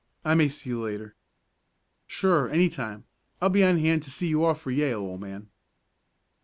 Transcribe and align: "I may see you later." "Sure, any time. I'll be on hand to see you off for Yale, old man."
"I 0.25 0.33
may 0.33 0.47
see 0.47 0.71
you 0.71 0.81
later." 0.81 1.13
"Sure, 2.07 2.49
any 2.49 2.69
time. 2.69 3.03
I'll 3.39 3.49
be 3.51 3.63
on 3.63 3.77
hand 3.77 4.01
to 4.01 4.09
see 4.09 4.25
you 4.29 4.43
off 4.43 4.59
for 4.59 4.71
Yale, 4.71 4.97
old 5.01 5.21
man." 5.21 5.49